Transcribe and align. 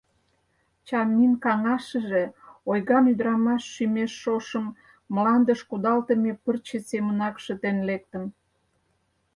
Чамин 0.87 1.33
каҥашыже 1.43 2.23
ойган 2.69 3.05
ӱдырамаш 3.11 3.63
шӱмеш 3.73 4.11
шошым 4.21 4.65
мландыш 5.13 5.59
кудалтыме 5.69 6.31
пырче 6.43 6.77
семынак 6.89 7.35
шытен 7.43 7.77
лектын. 7.89 8.23